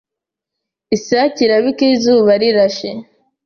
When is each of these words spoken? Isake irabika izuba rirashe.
Isake 0.95 1.39
irabika 1.45 1.83
izuba 1.93 2.31
rirashe. 2.41 2.89